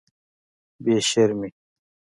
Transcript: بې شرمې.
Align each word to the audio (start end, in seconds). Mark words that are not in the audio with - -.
بې 0.83 0.95
شرمې. 1.13 1.49